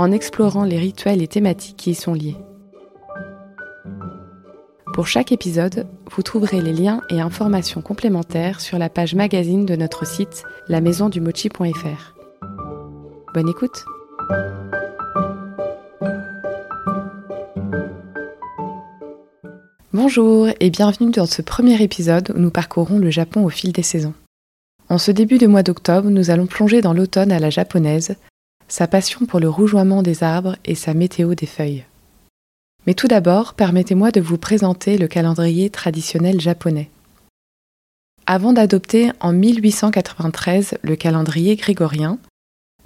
en 0.00 0.12
explorant 0.12 0.64
les 0.64 0.78
rituels 0.78 1.20
et 1.20 1.28
thématiques 1.28 1.76
qui 1.76 1.90
y 1.90 1.94
sont 1.94 2.14
liés. 2.14 2.38
Pour 4.94 5.06
chaque 5.06 5.30
épisode, 5.30 5.86
vous 6.10 6.22
trouverez 6.22 6.62
les 6.62 6.72
liens 6.72 7.02
et 7.10 7.20
informations 7.20 7.82
complémentaires 7.82 8.62
sur 8.62 8.78
la 8.78 8.88
page 8.88 9.14
magazine 9.14 9.66
de 9.66 9.76
notre 9.76 10.06
site 10.06 10.44
lamaisondumochi.fr. 10.68 12.14
Bonne 13.34 13.48
écoute 13.50 13.84
Bonjour 19.92 20.48
et 20.60 20.70
bienvenue 20.70 21.10
dans 21.10 21.26
ce 21.26 21.42
premier 21.42 21.82
épisode 21.82 22.32
où 22.34 22.38
nous 22.38 22.50
parcourons 22.50 22.98
le 22.98 23.10
Japon 23.10 23.44
au 23.44 23.50
fil 23.50 23.72
des 23.72 23.82
saisons. 23.82 24.14
En 24.88 24.96
ce 24.96 25.10
début 25.10 25.36
de 25.36 25.46
mois 25.46 25.62
d'octobre, 25.62 26.08
nous 26.08 26.30
allons 26.30 26.46
plonger 26.46 26.80
dans 26.80 26.94
l'automne 26.94 27.32
à 27.32 27.38
la 27.38 27.50
japonaise 27.50 28.16
sa 28.70 28.86
passion 28.86 29.26
pour 29.26 29.40
le 29.40 29.48
rougeoiement 29.48 30.02
des 30.02 30.22
arbres 30.22 30.56
et 30.64 30.74
sa 30.74 30.94
météo 30.94 31.34
des 31.34 31.46
feuilles. 31.46 31.84
Mais 32.86 32.94
tout 32.94 33.08
d'abord, 33.08 33.54
permettez-moi 33.54 34.10
de 34.10 34.20
vous 34.20 34.38
présenter 34.38 34.96
le 34.96 35.08
calendrier 35.08 35.68
traditionnel 35.68 36.40
japonais. 36.40 36.88
Avant 38.26 38.52
d'adopter 38.52 39.10
en 39.20 39.32
1893 39.32 40.78
le 40.82 40.96
calendrier 40.96 41.56
grégorien, 41.56 42.18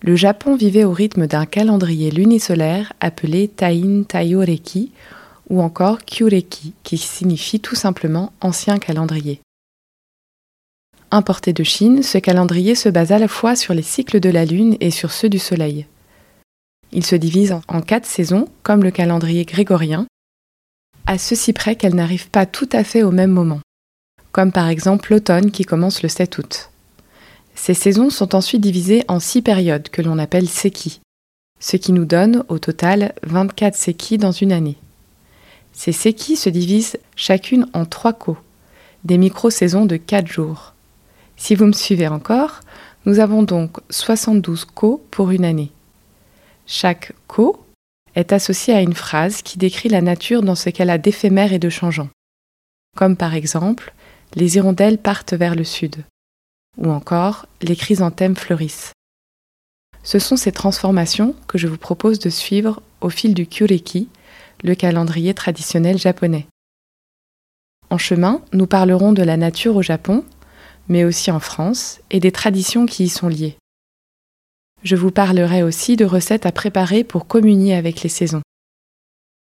le 0.01 0.17
Japon 0.17 0.57
vivait 0.57 0.85
au 0.85 0.93
rythme 0.93 1.27
d'un 1.27 1.47
calendrier 1.47 2.11
lunisolaire 2.11 2.93
appelé 3.01 3.49
Tain 3.49 4.03
Taiyoreki 4.03 4.91
ou 5.51 5.61
encore 5.61 6.05
Kyureki, 6.05 6.73
qui 6.83 6.99
signifie 6.99 7.61
tout 7.61 7.75
simplement 7.75 8.33
ancien 8.41 8.79
calendrier. 8.79 9.41
Importé 11.15 11.53
de 11.53 11.63
Chine, 11.63 12.03
ce 12.03 12.19
calendrier 12.19 12.75
se 12.75 12.89
base 12.89 13.13
à 13.13 13.21
la 13.21 13.29
fois 13.29 13.55
sur 13.55 13.73
les 13.73 13.83
cycles 13.83 14.19
de 14.19 14.31
la 14.31 14.45
Lune 14.45 14.77
et 14.81 14.91
sur 14.91 15.13
ceux 15.13 15.29
du 15.29 15.39
Soleil. 15.39 15.87
Il 16.91 17.07
se 17.07 17.15
divise 17.15 17.57
en 17.69 17.83
quatre 17.83 18.05
saisons, 18.05 18.49
comme 18.65 18.83
le 18.83 18.91
calendrier 18.91 19.45
grégorien, 19.45 20.09
à 21.07 21.17
ceci 21.17 21.53
près 21.53 21.77
qu'elles 21.77 21.95
n'arrivent 21.95 22.31
pas 22.31 22.47
tout 22.47 22.69
à 22.73 22.83
fait 22.83 23.05
au 23.05 23.13
même 23.13 23.31
moment, 23.31 23.61
comme 24.33 24.51
par 24.51 24.69
exemple 24.69 25.13
l'automne 25.13 25.53
qui 25.53 25.65
commence 25.65 26.03
le 26.03 26.09
7 26.09 26.37
août. 26.39 26.71
Ces 27.55 27.75
saisons 27.75 28.11
sont 28.11 28.35
ensuite 28.35 28.63
divisées 28.63 29.05
en 29.07 29.21
six 29.21 29.41
périodes 29.41 29.91
que 29.91 30.03
l'on 30.03 30.19
appelle 30.19 30.49
seki, 30.49 31.01
ce 31.61 31.77
qui 31.77 31.93
nous 31.93 32.07
donne 32.07 32.43
au 32.49 32.59
total 32.59 33.15
24 33.23 33.77
seki 33.77 34.19
dans 34.19 34.33
une 34.33 34.51
année. 34.51 34.79
Ces 35.75 35.93
seki 35.93 36.35
se 36.35 36.51
divisent 36.51 36.99
chacune 37.15 37.69
en 37.73 37.85
trois 37.85 38.15
ko, 38.15 38.37
des 39.05 39.17
micro-saisons 39.17 39.87
de 39.87 39.97
4 39.97 40.27
jours. 40.27 40.74
Si 41.45 41.55
vous 41.55 41.67
me 41.67 41.73
suivez 41.73 42.09
encore, 42.09 42.61
nous 43.05 43.19
avons 43.19 43.43
donc 43.43 43.77
72 43.91 44.65
ko 44.65 45.05
pour 45.11 45.31
une 45.31 45.45
année. 45.45 45.73
Chaque 46.65 47.13
ko 47.27 47.63
est 48.15 48.33
associé 48.33 48.73
à 48.73 48.81
une 48.81 48.95
phrase 48.95 49.43
qui 49.43 49.59
décrit 49.59 49.91
la 49.91 50.01
nature 50.01 50.41
dans 50.41 50.55
ce 50.55 50.71
qu'elle 50.71 50.89
a 50.89 50.97
d'éphémère 50.97 51.53
et 51.53 51.59
de 51.59 51.69
changeant. 51.69 52.09
Comme 52.97 53.15
par 53.15 53.35
exemple, 53.35 53.93
les 54.35 54.57
hirondelles 54.57 54.97
partent 54.97 55.35
vers 55.35 55.55
le 55.55 55.65
sud, 55.65 55.97
ou 56.79 56.91
encore 56.91 57.45
les 57.61 57.77
chrysanthèmes 57.77 58.37
fleurissent. 58.37 58.95
Ce 60.03 60.19
sont 60.19 60.39
ces 60.39 60.51
transformations 60.51 61.35
que 61.47 61.59
je 61.59 61.69
vous 61.69 61.77
propose 61.77 62.21
de 62.21 62.31
suivre 62.31 62.81
au 63.03 63.11
fil 63.11 63.35
du 63.35 63.47
Kyureki, 63.47 64.09
le 64.63 64.75
calendrier 64.75 65.35
traditionnel 65.35 65.99
japonais. 65.99 66.47
En 67.91 67.99
chemin, 67.99 68.41
nous 68.55 68.67
parlerons 68.67 69.13
de 69.13 69.23
la 69.23 69.37
nature 69.37 69.77
au 69.77 69.83
Japon 69.83 70.25
mais 70.89 71.05
aussi 71.05 71.31
en 71.31 71.41
France, 71.41 72.01
et 72.11 72.21
des 72.21 72.33
traditions 72.33 72.87
qui 72.87 73.05
y 73.05 73.09
sont 73.09 73.29
liées. 73.29 73.57
Je 74.83 74.97
vous 74.97 75.11
parlerai 75.11 75.63
aussi 75.63 75.97
de 75.97 76.05
recettes 76.05 76.47
à 76.47 76.53
préparer 76.53 77.05
pour 77.05 77.27
communier 77.27 77.75
avec 77.75 78.03
les 78.03 78.11
saisons. 78.11 78.43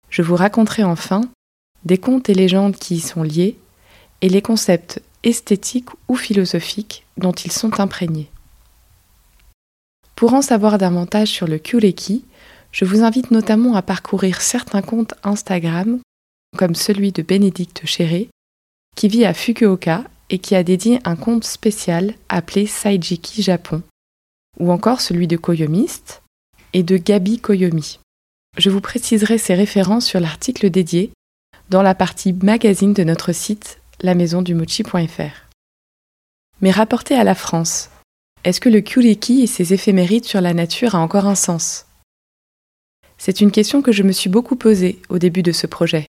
Je 0.08 0.22
vous 0.22 0.36
raconterai 0.36 0.84
enfin 0.84 1.22
des 1.84 1.98
contes 1.98 2.30
et 2.30 2.34
légendes 2.34 2.76
qui 2.76 2.96
y 2.96 3.00
sont 3.00 3.22
liés 3.22 3.58
et 4.22 4.28
les 4.28 4.40
concepts 4.40 5.02
esthétiques 5.22 5.90
ou 6.08 6.16
philosophiques 6.16 7.04
dont 7.18 7.32
ils 7.32 7.52
sont 7.52 7.78
imprégnés. 7.78 8.30
Pour 10.16 10.32
en 10.32 10.42
savoir 10.42 10.78
davantage 10.78 11.28
sur 11.28 11.46
le 11.46 11.58
Kyureki, 11.58 12.24
je 12.72 12.84
vous 12.84 13.02
invite 13.02 13.30
notamment 13.30 13.74
à 13.74 13.82
parcourir 13.82 14.40
certains 14.40 14.82
comptes 14.82 15.14
Instagram, 15.24 16.00
comme 16.56 16.74
celui 16.74 17.12
de 17.12 17.22
Bénédicte 17.22 17.82
Chéré, 17.84 18.28
qui 18.96 19.08
vit 19.08 19.24
à 19.24 19.34
Fukuoka 19.34 20.04
et 20.34 20.38
qui 20.38 20.56
a 20.56 20.64
dédié 20.64 20.98
un 21.04 21.14
compte 21.14 21.44
spécial 21.44 22.12
appelé 22.28 22.66
Saijiki 22.66 23.40
Japon, 23.40 23.84
ou 24.58 24.72
encore 24.72 25.00
celui 25.00 25.28
de 25.28 25.36
Koyomiste 25.36 26.24
et 26.72 26.82
de 26.82 26.96
Gabi 26.96 27.38
Koyomi. 27.38 28.00
Je 28.56 28.68
vous 28.68 28.80
préciserai 28.80 29.38
ces 29.38 29.54
références 29.54 30.04
sur 30.04 30.18
l'article 30.18 30.70
dédié 30.70 31.12
dans 31.70 31.82
la 31.82 31.94
partie 31.94 32.32
magazine 32.32 32.94
de 32.94 33.04
notre 33.04 33.30
site 33.30 33.78
lamaisondumochi.fr. 34.02 35.46
Mais 36.60 36.72
rapporté 36.72 37.14
à 37.14 37.22
la 37.22 37.36
France, 37.36 37.90
est-ce 38.42 38.60
que 38.60 38.68
le 38.68 38.80
Kyureki 38.80 39.42
et 39.42 39.46
ses 39.46 39.72
éphémérides 39.72 40.24
sur 40.24 40.40
la 40.40 40.52
nature 40.52 40.96
a 40.96 40.98
encore 40.98 41.26
un 41.26 41.36
sens? 41.36 41.86
C'est 43.18 43.40
une 43.40 43.52
question 43.52 43.82
que 43.82 43.92
je 43.92 44.02
me 44.02 44.10
suis 44.10 44.30
beaucoup 44.30 44.56
posée 44.56 45.00
au 45.08 45.20
début 45.20 45.44
de 45.44 45.52
ce 45.52 45.68
projet. 45.68 46.08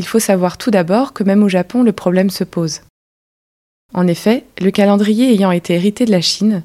Il 0.00 0.06
faut 0.06 0.18
savoir 0.18 0.56
tout 0.56 0.70
d'abord 0.70 1.12
que 1.12 1.22
même 1.22 1.42
au 1.42 1.50
Japon, 1.50 1.82
le 1.82 1.92
problème 1.92 2.30
se 2.30 2.42
pose. 2.42 2.80
En 3.92 4.06
effet, 4.06 4.46
le 4.58 4.70
calendrier 4.70 5.30
ayant 5.30 5.50
été 5.50 5.74
hérité 5.74 6.06
de 6.06 6.10
la 6.10 6.22
Chine, 6.22 6.62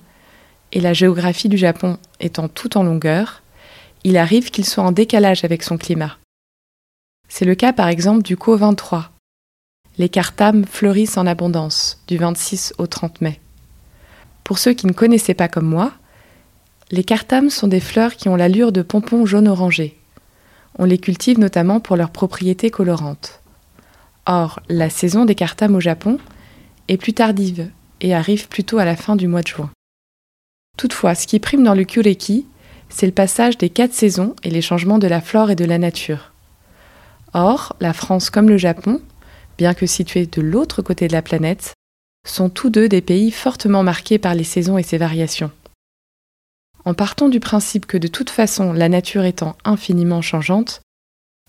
et 0.72 0.80
la 0.80 0.94
géographie 0.94 1.50
du 1.50 1.58
Japon 1.58 1.98
étant 2.22 2.48
tout 2.48 2.78
en 2.78 2.84
longueur, 2.84 3.44
il 4.06 4.16
arrive 4.16 4.52
qu'il 4.52 4.64
soit 4.64 4.86
en 4.86 4.94
décalage 4.94 5.44
avec 5.44 5.64
son 5.64 5.78
climat. 5.78 6.18
C'est 7.28 7.44
le 7.44 7.56
cas 7.56 7.74
par 7.74 7.90
exemple 7.90 8.24
du 8.24 8.38
Ko 8.38 8.56
23. 8.56 9.12
Les 9.98 10.08
cartames 10.08 10.64
fleurissent 10.64 11.18
en 11.18 11.28
abondance 11.28 12.02
du 12.08 12.16
26 12.16 12.76
au 12.78 12.88
30 12.88 13.20
mai. 13.20 13.42
Pour 14.46 14.60
ceux 14.60 14.72
qui 14.72 14.88
ne 14.88 14.94
connaissaient 14.94 15.34
pas 15.34 15.50
comme 15.50 15.68
moi, 15.68 15.92
les 16.90 17.04
cartames 17.04 17.50
sont 17.50 17.68
des 17.68 17.82
fleurs 17.82 18.16
qui 18.16 18.30
ont 18.30 18.38
l'allure 18.38 18.72
de 18.72 18.82
pompons 18.82 19.26
jaune-orangé, 19.26 19.98
on 20.78 20.86
les 20.86 20.98
cultive 20.98 21.40
notamment 21.40 21.80
pour 21.80 21.96
leurs 21.96 22.12
propriétés 22.12 22.70
colorantes. 22.70 23.42
Or, 24.26 24.60
la 24.70 24.90
saison 24.90 25.26
des 25.26 25.36
cartames 25.36 25.76
au 25.76 25.80
Japon 25.80 26.18
est 26.88 26.98
plus 26.98 27.14
tardive 27.14 27.70
et 28.02 28.14
arrive 28.14 28.48
plutôt 28.48 28.78
à 28.78 28.86
la 28.86 28.96
fin 28.96 29.16
du 29.16 29.28
mois 29.28 29.42
de 29.42 29.48
juin. 29.48 29.70
Toutefois, 30.78 31.16
ce 31.16 31.28
qui 31.28 31.40
prime 31.40 31.64
dans 31.64 31.76
le 31.76 31.84
Kyureki, 31.84 32.46
c'est 32.90 33.06
le 33.06 33.12
passage 33.12 33.58
des 33.58 33.70
quatre 33.70 33.94
saisons 33.94 34.36
et 34.44 34.50
les 34.50 34.62
changements 34.62 35.00
de 35.00 35.08
la 35.08 35.22
flore 35.22 35.52
et 35.52 35.56
de 35.56 35.66
la 35.66 35.78
nature. 35.78 36.32
Or, 37.34 37.76
la 37.80 37.94
France 37.94 38.30
comme 38.30 38.50
le 38.50 38.58
Japon, 38.58 39.02
bien 39.58 39.74
que 39.74 39.86
situés 39.86 40.26
de 40.26 40.42
l'autre 40.42 40.82
côté 40.82 41.08
de 41.08 41.14
la 41.14 41.22
planète, 41.22 41.74
sont 42.28 42.50
tous 42.50 42.70
deux 42.70 42.90
des 42.90 43.02
pays 43.02 43.32
fortement 43.32 43.84
marqués 43.84 44.18
par 44.18 44.36
les 44.36 44.44
saisons 44.44 44.78
et 44.78 44.84
ses 44.84 44.98
variations. 44.98 45.52
En 46.86 46.94
partant 46.94 47.30
du 47.30 47.40
principe 47.40 47.88
que 47.88 47.98
de 47.98 48.08
toute 48.08 48.30
façon 48.30 48.72
la 48.72 48.90
nature 48.90 49.24
étant 49.24 49.58
infiniment 49.66 50.22
changeante, 50.22 50.82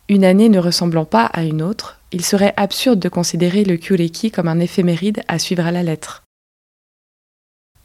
une 0.08 0.24
année 0.24 0.48
ne 0.48 0.58
ressemblant 0.58 1.04
pas 1.04 1.26
à 1.26 1.44
une 1.44 1.62
autre, 1.62 2.00
il 2.10 2.24
serait 2.24 2.54
absurde 2.56 2.98
de 2.98 3.08
considérer 3.10 3.64
le 3.64 3.76
Kyureki 3.76 4.30
comme 4.30 4.48
un 4.48 4.60
éphéméride 4.60 5.22
à 5.28 5.38
suivre 5.38 5.66
à 5.66 5.72
la 5.72 5.82
lettre. 5.82 6.22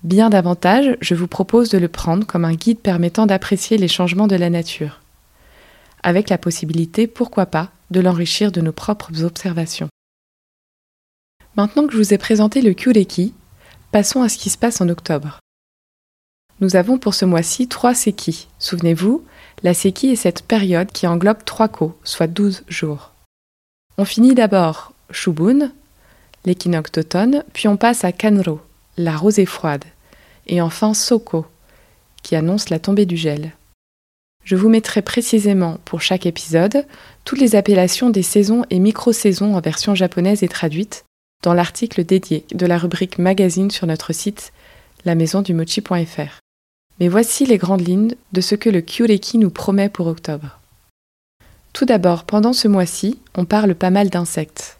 Bien 0.04 0.30
davantage, 0.30 0.98
je 1.02 1.14
vous 1.14 1.28
propose 1.28 1.70
de 1.70 1.78
le 1.78 1.88
prendre 1.88 2.26
comme 2.26 2.46
un 2.46 2.54
guide 2.54 2.80
permettant 2.80 3.26
d'apprécier 3.26 3.78
les 3.78 3.88
changements 3.88 4.28
de 4.28 4.36
la 4.36 4.50
nature, 4.50 5.02
avec 6.04 6.30
la 6.30 6.38
possibilité, 6.38 7.06
pourquoi 7.06 7.48
pas, 7.48 7.72
de 7.92 8.00
l'enrichir 8.00 8.52
de 8.52 8.62
nos 8.62 8.72
propres 8.72 9.24
observations. 9.24 9.90
Maintenant 11.58 11.86
que 11.86 11.92
je 11.92 11.98
vous 11.98 12.14
ai 12.14 12.18
présenté 12.18 12.62
le 12.62 12.74
Kyureki, 12.74 13.34
passons 13.92 14.22
à 14.22 14.30
ce 14.30 14.38
qui 14.38 14.50
se 14.50 14.58
passe 14.58 14.80
en 14.80 14.88
octobre. 14.90 15.40
Nous 16.62 16.76
avons 16.76 17.00
pour 17.00 17.16
ce 17.16 17.26
mois-ci 17.26 17.68
trois 17.68 17.96
seki. 17.96 18.48
Souvenez-vous, 18.60 19.26
la 19.64 19.74
seki 19.74 20.10
est 20.10 20.16
cette 20.16 20.44
période 20.44 20.92
qui 20.92 21.08
englobe 21.08 21.44
trois 21.44 21.68
ko, 21.68 21.98
soit 22.04 22.28
12 22.28 22.64
jours. 22.68 23.12
On 23.98 24.06
finit 24.06 24.36
d'abord 24.36 24.94
Shubun, 25.10 25.72
l'équinoxe 26.46 26.92
d'automne, 26.92 27.44
puis 27.54 27.68
on 27.68 27.78
passe 27.78 28.04
à 28.04 28.12
Kanro, 28.12 28.60
la 28.98 29.18
rosée 29.18 29.48
froide, 29.48 29.86
et 30.46 30.62
enfin 30.62 30.94
Soko, 30.94 31.48
qui 32.22 32.36
annonce 32.36 32.70
la 32.70 32.78
tombée 32.78 33.08
du 33.08 33.18
gel. 33.18 33.54
Je 34.44 34.56
vous 34.56 34.70
mettrai 34.70 35.02
précisément 35.02 35.80
pour 35.86 36.02
chaque 36.02 36.28
épisode 36.28 36.86
toutes 37.26 37.40
les 37.40 37.56
appellations 37.56 38.12
des 38.12 38.24
saisons 38.24 38.66
et 38.70 38.78
micro-saisons 38.78 39.56
en 39.56 39.62
version 39.62 39.96
japonaise 39.96 40.44
et 40.44 40.48
traduite 40.48 41.06
dans 41.42 41.56
l'article 41.56 42.04
dédié 42.04 42.46
de 42.54 42.68
la 42.68 42.78
rubrique 42.78 43.18
magazine 43.18 43.72
sur 43.72 43.88
notre 43.88 44.14
site 44.14 44.54
lamaisondumochi.fr. 45.06 46.42
Mais 47.02 47.08
voici 47.08 47.48
les 47.48 47.58
grandes 47.58 47.86
lignes 47.86 48.14
de 48.32 48.42
ce 48.42 48.54
que 48.54 48.70
le 48.70 48.80
Kyureki 48.80 49.40
nous 49.40 49.50
promet 49.50 49.90
pour 49.90 50.06
octobre. 50.06 50.60
Tout 51.74 51.86
d'abord, 51.86 52.26
pendant 52.26 52.54
ce 52.54 52.68
mois-ci, 52.68 53.18
on 53.36 53.44
parle 53.44 53.74
pas 53.74 53.90
mal 53.90 54.12
d'insectes. 54.12 54.78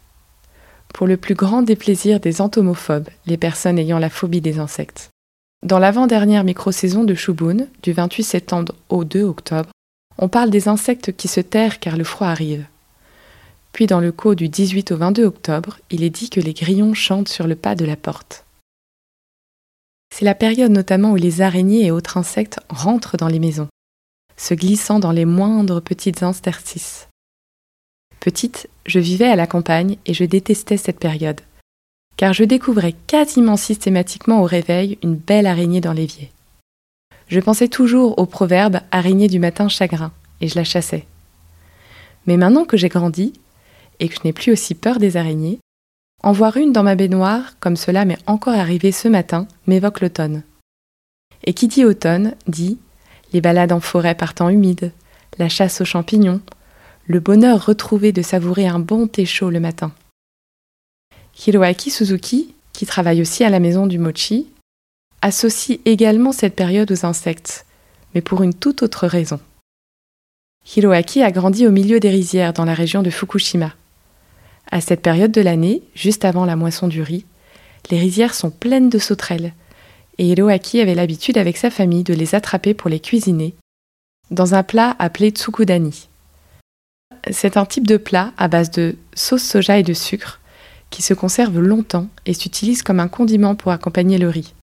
Pour 0.94 1.08
le 1.08 1.16
plus 1.16 1.34
grand 1.34 1.62
déplaisir 1.62 2.20
des 2.20 2.40
entomophobes, 2.40 3.08
les 3.26 3.36
personnes 3.36 3.76
ayant 3.76 3.98
la 3.98 4.08
phobie 4.08 4.40
des 4.40 4.60
insectes. 4.60 5.10
Dans 5.64 5.80
l'avant-dernière 5.80 6.44
micro-saison 6.44 7.02
de 7.02 7.14
Shubun, 7.16 7.66
du 7.82 7.92
28 7.92 8.22
septembre 8.22 8.72
au 8.88 9.02
2 9.02 9.24
octobre, 9.24 9.70
on 10.16 10.28
parle 10.28 10.50
des 10.50 10.68
insectes 10.68 11.16
qui 11.16 11.26
se 11.26 11.40
terrent 11.40 11.80
car 11.80 11.96
le 11.96 12.04
froid 12.04 12.28
arrive. 12.28 12.64
Puis 13.72 13.88
dans 13.88 13.98
le 13.98 14.12
co 14.12 14.36
du 14.36 14.48
18 14.48 14.92
au 14.92 14.96
22 14.96 15.24
octobre, 15.24 15.80
il 15.90 16.04
est 16.04 16.10
dit 16.10 16.30
que 16.30 16.38
les 16.38 16.54
grillons 16.54 16.94
chantent 16.94 17.28
sur 17.28 17.48
le 17.48 17.56
pas 17.56 17.74
de 17.74 17.84
la 17.84 17.96
porte. 17.96 18.44
C'est 20.14 20.26
la 20.26 20.34
période 20.34 20.70
notamment 20.70 21.12
où 21.12 21.16
les 21.16 21.40
araignées 21.40 21.86
et 21.86 21.90
autres 21.90 22.18
insectes 22.18 22.60
rentrent 22.68 23.16
dans 23.16 23.28
les 23.28 23.38
maisons, 23.38 23.68
se 24.36 24.52
glissant 24.52 24.98
dans 24.98 25.10
les 25.10 25.24
moindres 25.24 25.80
petites 25.80 26.22
interstices. 26.22 27.08
Petite, 28.20 28.68
je 28.84 28.98
vivais 28.98 29.28
à 29.28 29.36
la 29.36 29.46
campagne 29.46 29.96
et 30.04 30.12
je 30.12 30.24
détestais 30.24 30.76
cette 30.76 30.98
période, 30.98 31.40
car 32.18 32.34
je 32.34 32.44
découvrais 32.44 32.92
quasiment 33.06 33.56
systématiquement 33.56 34.42
au 34.42 34.44
réveil 34.44 34.98
une 35.02 35.14
belle 35.14 35.46
araignée 35.46 35.80
dans 35.80 35.94
l'évier. 35.94 36.30
Je 37.28 37.40
pensais 37.40 37.68
toujours 37.68 38.18
au 38.18 38.26
proverbe 38.26 38.80
araignée 38.90 39.28
du 39.28 39.38
matin 39.38 39.70
chagrin, 39.70 40.12
et 40.42 40.48
je 40.48 40.56
la 40.56 40.64
chassais. 40.64 41.06
Mais 42.26 42.36
maintenant 42.36 42.66
que 42.66 42.76
j'ai 42.76 42.90
grandi, 42.90 43.32
et 43.98 44.10
que 44.10 44.16
je 44.16 44.20
n'ai 44.24 44.34
plus 44.34 44.52
aussi 44.52 44.74
peur 44.74 44.98
des 44.98 45.16
araignées, 45.16 45.58
en 46.22 46.32
voir 46.32 46.56
une 46.56 46.72
dans 46.72 46.82
ma 46.82 46.94
baignoire, 46.94 47.58
comme 47.58 47.76
cela 47.76 48.04
m'est 48.04 48.18
encore 48.26 48.54
arrivé 48.54 48.92
ce 48.92 49.08
matin, 49.08 49.48
m'évoque 49.66 50.00
l'automne. 50.00 50.42
Et 51.44 51.54
qui 51.54 51.68
dit 51.68 51.84
automne 51.84 52.34
dit 52.46 52.78
les 53.32 53.40
balades 53.40 53.72
en 53.72 53.80
forêt 53.80 54.14
par 54.14 54.34
temps 54.34 54.50
humide, 54.50 54.92
la 55.38 55.48
chasse 55.48 55.80
aux 55.80 55.86
champignons, 55.86 56.40
le 57.06 57.18
bonheur 57.18 57.66
retrouvé 57.66 58.12
de 58.12 58.22
savourer 58.22 58.66
un 58.66 58.78
bon 58.78 59.06
thé 59.06 59.24
chaud 59.24 59.50
le 59.50 59.58
matin. 59.58 59.92
Hiroaki 61.46 61.90
Suzuki, 61.90 62.54
qui 62.72 62.86
travaille 62.86 63.22
aussi 63.22 63.42
à 63.42 63.50
la 63.50 63.58
maison 63.58 63.86
du 63.86 63.98
mochi, 63.98 64.48
associe 65.22 65.80
également 65.84 66.32
cette 66.32 66.54
période 66.54 66.92
aux 66.92 67.06
insectes, 67.06 67.66
mais 68.14 68.20
pour 68.20 68.42
une 68.42 68.54
toute 68.54 68.82
autre 68.82 69.06
raison. 69.06 69.40
Hiroaki 70.76 71.22
a 71.22 71.32
grandi 71.32 71.66
au 71.66 71.70
milieu 71.70 71.98
des 71.98 72.10
rizières 72.10 72.52
dans 72.52 72.64
la 72.64 72.74
région 72.74 73.02
de 73.02 73.10
Fukushima. 73.10 73.72
À 74.72 74.80
cette 74.80 75.02
période 75.02 75.30
de 75.30 75.42
l'année, 75.42 75.82
juste 75.94 76.24
avant 76.24 76.46
la 76.46 76.56
moisson 76.56 76.88
du 76.88 77.02
riz, 77.02 77.26
les 77.90 77.98
rizières 77.98 78.34
sont 78.34 78.50
pleines 78.50 78.88
de 78.88 78.98
sauterelles, 78.98 79.52
et 80.16 80.26
Hiroaki 80.26 80.80
avait 80.80 80.94
l'habitude 80.94 81.36
avec 81.36 81.58
sa 81.58 81.70
famille 81.70 82.04
de 82.04 82.14
les 82.14 82.34
attraper 82.34 82.72
pour 82.72 82.88
les 82.88 82.98
cuisiner, 82.98 83.54
dans 84.30 84.54
un 84.54 84.62
plat 84.62 84.96
appelé 84.98 85.28
tsukudani. 85.28 86.08
C'est 87.30 87.58
un 87.58 87.66
type 87.66 87.86
de 87.86 87.98
plat 87.98 88.32
à 88.38 88.48
base 88.48 88.70
de 88.70 88.96
sauce 89.14 89.42
soja 89.42 89.78
et 89.78 89.82
de 89.82 89.92
sucre, 89.92 90.40
qui 90.88 91.02
se 91.02 91.12
conserve 91.12 91.60
longtemps 91.60 92.08
et 92.24 92.32
s'utilise 92.32 92.82
comme 92.82 93.00
un 93.00 93.08
condiment 93.08 93.54
pour 93.54 93.72
accompagner 93.72 94.16
le 94.16 94.30
riz. 94.30 94.54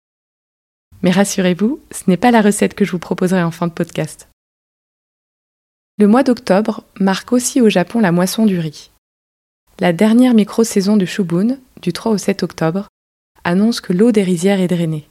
Mais 1.03 1.11
rassurez-vous, 1.11 1.79
ce 1.91 2.03
n'est 2.07 2.17
pas 2.17 2.31
la 2.31 2.41
recette 2.41 2.73
que 2.73 2.83
je 2.83 2.91
vous 2.91 2.99
proposerai 2.99 3.43
en 3.43 3.51
fin 3.51 3.67
de 3.67 3.73
podcast. 3.73 4.27
Le 5.99 6.07
mois 6.07 6.23
d'octobre 6.23 6.83
marque 6.99 7.31
aussi 7.31 7.61
au 7.61 7.69
Japon 7.69 7.99
la 7.99 8.11
moisson 8.11 8.47
du 8.47 8.57
riz. 8.57 8.89
La 9.81 9.93
dernière 9.93 10.33
micro-saison 10.33 10.97
de 10.97 11.05
Shubun, 11.05 11.57
du 11.81 11.93
3 11.93 12.11
au 12.11 12.17
7 12.17 12.43
octobre, 12.43 12.89
annonce 13.45 13.79
que 13.79 13.93
l'eau 13.93 14.11
des 14.11 14.23
rizières 14.23 14.59
est 14.59 14.67
drainée. 14.67 15.07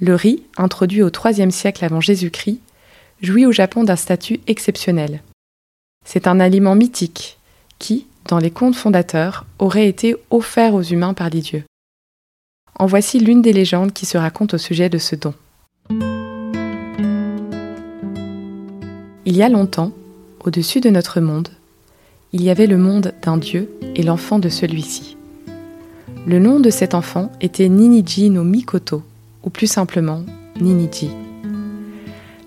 Le 0.00 0.14
riz, 0.14 0.42
introduit 0.58 1.02
au 1.02 1.08
IIIe 1.08 1.50
siècle 1.50 1.82
avant 1.82 2.02
Jésus-Christ, 2.02 2.60
jouit 3.22 3.46
au 3.46 3.52
Japon 3.52 3.84
d'un 3.84 3.96
statut 3.96 4.40
exceptionnel. 4.48 5.22
C'est 6.04 6.26
un 6.26 6.40
aliment 6.40 6.74
mythique 6.74 7.38
qui, 7.78 8.06
dans 8.26 8.36
les 8.36 8.50
contes 8.50 8.76
fondateurs, 8.76 9.46
aurait 9.58 9.88
été 9.88 10.14
offert 10.28 10.74
aux 10.74 10.82
humains 10.82 11.14
par 11.14 11.30
les 11.30 11.40
dieux. 11.40 11.64
En 12.78 12.84
voici 12.84 13.18
l'une 13.18 13.40
des 13.40 13.54
légendes 13.54 13.94
qui 13.94 14.04
se 14.04 14.18
raconte 14.18 14.52
au 14.52 14.58
sujet 14.58 14.90
de 14.90 14.98
ce 14.98 15.16
don. 15.16 15.32
Il 19.24 19.36
y 19.36 19.42
a 19.42 19.48
longtemps, 19.48 19.92
au-dessus 20.44 20.80
de 20.80 20.90
notre 20.90 21.20
monde, 21.20 21.48
il 22.32 22.42
y 22.42 22.50
avait 22.50 22.66
le 22.66 22.76
monde 22.76 23.14
d'un 23.22 23.38
dieu 23.38 23.70
et 23.94 24.02
l'enfant 24.02 24.38
de 24.38 24.48
celui-ci. 24.48 25.16
Le 26.26 26.38
nom 26.38 26.60
de 26.60 26.68
cet 26.68 26.94
enfant 26.94 27.32
était 27.40 27.68
Niniji 27.68 28.28
no 28.28 28.44
Mikoto, 28.44 29.02
ou 29.44 29.50
plus 29.50 29.66
simplement 29.66 30.24
Niniji. 30.60 31.10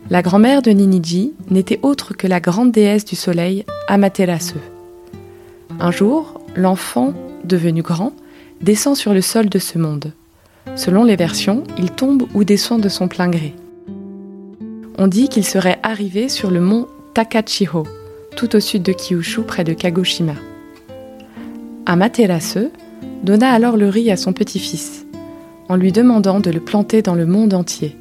La 0.10 0.22
grand-mère 0.22 0.62
de 0.62 0.72
Niniji 0.72 1.33
n'était 1.50 1.80
autre 1.81 2.13
que 2.16 2.28
la 2.28 2.39
grande 2.39 2.72
déesse 2.72 3.06
du 3.06 3.16
soleil 3.16 3.66
Amaterasu. 3.88 4.57
Un 5.80 5.89
jour, 5.89 6.39
l'enfant, 6.56 7.13
devenu 7.44 7.81
grand, 7.81 8.13
descend 8.62 8.95
sur 8.95 9.13
le 9.13 9.22
sol 9.22 9.50
de 9.50 9.57
ce 9.57 9.80
monde. 9.80 10.12
Selon 10.75 11.04
les 11.04 11.16
versions, 11.16 11.63
il 11.80 11.92
tombe 11.92 12.28
ou 12.36 12.44
descend 12.44 12.81
de 12.81 12.89
son 12.89 13.07
plein 13.07 13.30
gré. 13.30 13.56
On 15.00 15.07
dit 15.07 15.28
qu'il 15.28 15.45
serait 15.45 15.80
arrivé 15.81 16.30
sur 16.30 16.51
le 16.51 16.62
mont 16.62 16.88
Takachiho, 17.16 17.88
tout 18.36 18.56
au 18.56 18.60
sud 18.60 18.83
de 18.83 18.94
Kyushu, 18.94 19.42
près 19.42 19.63
de 19.63 19.74
Kagoshima. 19.74 20.36
Amaterasu 21.86 22.69
donna 23.24 23.51
alors 23.51 23.78
le 23.78 23.89
riz 23.89 24.12
à 24.12 24.18
son 24.18 24.33
petit-fils, 24.33 25.06
en 25.69 25.75
lui 25.75 25.92
demandant 25.92 26.39
de 26.39 26.50
le 26.50 26.60
planter 26.60 27.01
dans 27.01 27.16
le 27.16 27.25
monde 27.25 27.54
entier. 27.54 27.95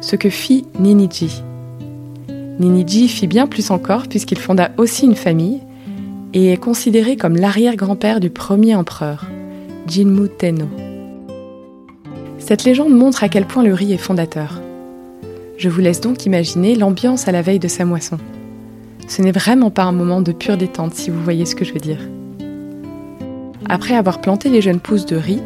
Ce 0.00 0.16
que 0.16 0.30
fit 0.30 0.64
Niniji. 0.78 1.42
Niniji 2.58 3.08
fit 3.08 3.26
bien 3.26 3.46
plus 3.46 3.70
encore 3.70 4.08
puisqu'il 4.08 4.38
fonda 4.38 4.70
aussi 4.76 5.04
une 5.04 5.16
famille 5.16 5.60
et 6.32 6.52
est 6.52 6.56
considéré 6.56 7.16
comme 7.16 7.36
l'arrière-grand-père 7.36 8.20
du 8.20 8.30
premier 8.30 8.74
empereur, 8.74 9.26
Jinmu 9.86 10.28
Tenno. 10.28 10.68
Cette 12.38 12.64
légende 12.64 12.94
montre 12.94 13.24
à 13.24 13.28
quel 13.28 13.46
point 13.46 13.62
le 13.62 13.74
riz 13.74 13.92
est 13.92 13.98
fondateur. 13.98 14.60
Je 15.58 15.68
vous 15.68 15.80
laisse 15.80 16.00
donc 16.00 16.26
imaginer 16.26 16.74
l'ambiance 16.74 17.28
à 17.28 17.32
la 17.32 17.42
veille 17.42 17.58
de 17.58 17.68
sa 17.68 17.84
moisson. 17.84 18.18
Ce 19.08 19.22
n'est 19.22 19.32
vraiment 19.32 19.70
pas 19.70 19.84
un 19.84 19.92
moment 19.92 20.20
de 20.20 20.32
pure 20.32 20.56
détente 20.56 20.94
si 20.94 21.10
vous 21.10 21.22
voyez 21.22 21.46
ce 21.46 21.54
que 21.54 21.64
je 21.64 21.72
veux 21.72 21.80
dire. 21.80 22.00
Après 23.68 23.94
avoir 23.94 24.20
planté 24.20 24.48
les 24.48 24.62
jeunes 24.62 24.80
pousses 24.80 25.06
de 25.06 25.16
riz, 25.16 25.42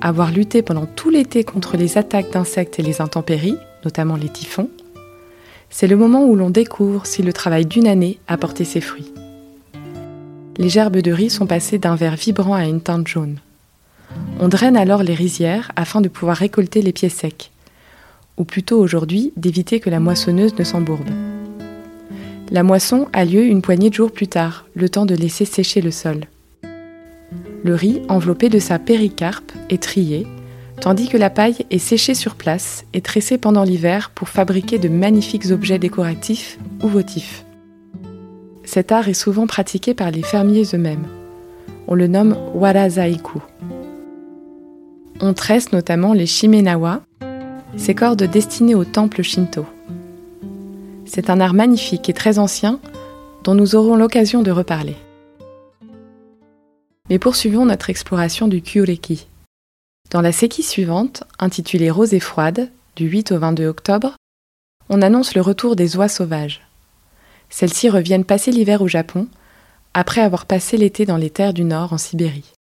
avoir 0.00 0.30
lutté 0.30 0.62
pendant 0.62 0.86
tout 0.86 1.10
l'été 1.10 1.44
contre 1.44 1.76
les 1.76 1.98
attaques 1.98 2.32
d'insectes 2.32 2.78
et 2.78 2.82
les 2.82 3.00
intempéries, 3.00 3.56
notamment 3.84 4.16
les 4.16 4.28
typhons, 4.28 4.68
c'est 5.70 5.86
le 5.86 5.96
moment 5.96 6.24
où 6.24 6.36
l'on 6.36 6.50
découvre 6.50 7.06
si 7.06 7.22
le 7.22 7.32
travail 7.32 7.66
d'une 7.66 7.86
année 7.86 8.18
a 8.28 8.36
porté 8.36 8.64
ses 8.64 8.80
fruits. 8.80 9.12
Les 10.58 10.68
gerbes 10.68 10.98
de 10.98 11.12
riz 11.12 11.30
sont 11.30 11.46
passées 11.46 11.78
d'un 11.78 11.96
vert 11.96 12.16
vibrant 12.16 12.54
à 12.54 12.64
une 12.64 12.80
teinte 12.80 13.08
jaune. 13.08 13.38
On 14.40 14.48
draine 14.48 14.76
alors 14.76 15.02
les 15.02 15.14
rizières 15.14 15.70
afin 15.76 16.00
de 16.00 16.08
pouvoir 16.08 16.36
récolter 16.36 16.82
les 16.82 16.92
pieds 16.92 17.08
secs, 17.08 17.50
ou 18.36 18.44
plutôt 18.44 18.78
aujourd'hui 18.78 19.32
d'éviter 19.36 19.80
que 19.80 19.90
la 19.90 20.00
moissonneuse 20.00 20.56
ne 20.58 20.64
s'embourbe. 20.64 21.10
La 22.50 22.62
moisson 22.62 23.08
a 23.12 23.24
lieu 23.24 23.44
une 23.44 23.60
poignée 23.60 23.90
de 23.90 23.94
jours 23.94 24.12
plus 24.12 24.28
tard, 24.28 24.66
le 24.74 24.88
temps 24.88 25.04
de 25.04 25.16
laisser 25.16 25.44
sécher 25.44 25.80
le 25.80 25.90
sol. 25.90 26.26
Le 27.64 27.74
riz, 27.74 28.02
enveloppé 28.08 28.48
de 28.48 28.60
sa 28.60 28.78
péricarpe, 28.78 29.50
est 29.68 29.82
trié, 29.82 30.28
tandis 30.80 31.08
que 31.08 31.16
la 31.16 31.28
paille 31.28 31.66
est 31.72 31.78
séchée 31.78 32.14
sur 32.14 32.36
place 32.36 32.84
et 32.92 33.00
tressée 33.00 33.36
pendant 33.36 33.64
l'hiver 33.64 34.12
pour 34.14 34.28
fabriquer 34.28 34.78
de 34.78 34.88
magnifiques 34.88 35.50
objets 35.50 35.80
décoratifs 35.80 36.58
ou 36.84 36.86
votifs. 36.86 37.44
Cet 38.64 38.92
art 38.92 39.08
est 39.08 39.14
souvent 39.14 39.48
pratiqué 39.48 39.92
par 39.92 40.12
les 40.12 40.22
fermiers 40.22 40.66
eux-mêmes. 40.72 41.06
On 41.88 41.94
le 41.94 42.06
nomme 42.06 42.36
warazaiku. 42.54 43.40
On 45.20 45.34
tresse 45.34 45.72
notamment 45.72 46.12
les 46.12 46.26
shimenawa, 46.26 47.02
ces 47.76 47.94
cordes 47.94 48.22
destinées 48.22 48.76
au 48.76 48.84
temple 48.84 49.22
shinto. 49.22 49.66
C'est 51.06 51.30
un 51.30 51.40
art 51.40 51.54
magnifique 51.54 52.08
et 52.08 52.12
très 52.12 52.38
ancien 52.38 52.80
dont 53.44 53.54
nous 53.54 53.76
aurons 53.76 53.96
l'occasion 53.96 54.42
de 54.42 54.50
reparler. 54.50 54.96
Mais 57.08 57.20
poursuivons 57.20 57.64
notre 57.64 57.88
exploration 57.88 58.48
du 58.48 58.60
Kyureki. 58.60 59.28
Dans 60.10 60.20
la 60.20 60.32
séquie 60.32 60.64
suivante, 60.64 61.24
intitulée 61.38 61.90
Rosée 61.90 62.20
froide, 62.20 62.70
du 62.96 63.06
8 63.06 63.32
au 63.32 63.38
22 63.38 63.66
octobre, 63.66 64.16
on 64.88 65.02
annonce 65.02 65.34
le 65.34 65.40
retour 65.40 65.76
des 65.76 65.96
oies 65.96 66.08
sauvages. 66.08 66.62
Celles-ci 67.50 67.88
reviennent 67.88 68.24
passer 68.24 68.50
l'hiver 68.50 68.82
au 68.82 68.88
Japon, 68.88 69.28
après 69.94 70.20
avoir 70.20 70.46
passé 70.46 70.76
l'été 70.76 71.06
dans 71.06 71.16
les 71.16 71.30
terres 71.30 71.54
du 71.54 71.64
Nord 71.64 71.92
en 71.92 71.98
Sibérie. 71.98 72.52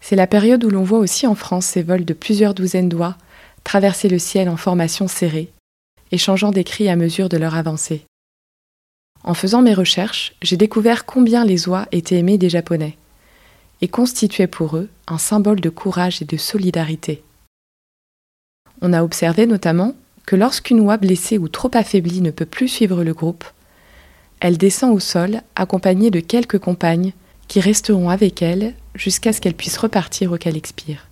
C'est 0.00 0.16
la 0.16 0.26
période 0.26 0.62
où 0.64 0.70
l'on 0.70 0.84
voit 0.84 0.98
aussi 0.98 1.26
en 1.26 1.34
France 1.34 1.66
ces 1.66 1.82
vols 1.82 2.04
de 2.04 2.14
plusieurs 2.14 2.54
douzaines 2.54 2.88
d'oies 2.88 3.16
traverser 3.64 4.08
le 4.08 4.18
ciel 4.18 4.48
en 4.48 4.56
formation 4.56 5.08
serrée, 5.08 5.52
échangeant 6.12 6.50
des 6.50 6.64
cris 6.64 6.88
à 6.88 6.96
mesure 6.96 7.28
de 7.28 7.36
leur 7.36 7.54
avancée. 7.54 8.04
En 9.24 9.34
faisant 9.34 9.62
mes 9.62 9.74
recherches, 9.74 10.34
j'ai 10.42 10.56
découvert 10.56 11.04
combien 11.04 11.44
les 11.44 11.68
oies 11.68 11.86
étaient 11.92 12.16
aimées 12.18 12.38
des 12.38 12.48
Japonais 12.48 12.96
et 13.80 13.88
constituaient 13.88 14.46
pour 14.46 14.76
eux 14.76 14.88
un 15.06 15.18
symbole 15.18 15.60
de 15.60 15.70
courage 15.70 16.22
et 16.22 16.24
de 16.24 16.36
solidarité. 16.36 17.22
On 18.80 18.92
a 18.92 19.02
observé 19.02 19.46
notamment 19.46 19.94
que 20.26 20.36
lorsqu'une 20.36 20.80
oie 20.80 20.98
blessée 20.98 21.38
ou 21.38 21.48
trop 21.48 21.70
affaiblie 21.74 22.20
ne 22.20 22.30
peut 22.30 22.46
plus 22.46 22.68
suivre 22.68 23.02
le 23.02 23.14
groupe, 23.14 23.44
elle 24.40 24.58
descend 24.58 24.94
au 24.94 25.00
sol 25.00 25.42
accompagnée 25.56 26.10
de 26.10 26.20
quelques 26.20 26.58
compagnes 26.58 27.12
qui 27.48 27.60
resteront 27.60 28.10
avec 28.10 28.42
elle 28.42 28.74
jusqu'à 28.94 29.32
ce 29.32 29.40
qu'elle 29.40 29.54
puisse 29.54 29.78
repartir 29.78 30.32
au 30.32 30.36
qu'elle 30.36 30.56
expire. 30.56 31.07